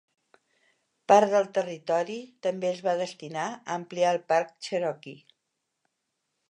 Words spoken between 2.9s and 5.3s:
destinar a ampliar el Parc Cherokee.